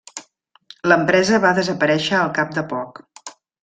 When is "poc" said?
2.77-3.05